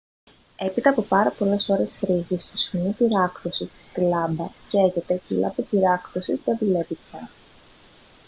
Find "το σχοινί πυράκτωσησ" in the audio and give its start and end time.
2.51-3.69